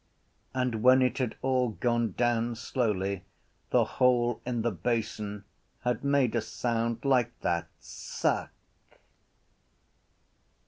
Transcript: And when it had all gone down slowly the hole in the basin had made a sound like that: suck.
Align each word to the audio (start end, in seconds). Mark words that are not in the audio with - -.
And 0.55 0.81
when 0.81 1.03
it 1.03 1.19
had 1.19 1.35
all 1.43 1.69
gone 1.73 2.13
down 2.13 2.55
slowly 2.55 3.21
the 3.69 3.83
hole 3.85 4.41
in 4.47 4.63
the 4.63 4.71
basin 4.71 5.43
had 5.81 6.03
made 6.03 6.33
a 6.33 6.41
sound 6.41 7.05
like 7.05 7.39
that: 7.41 7.67
suck. 7.79 8.49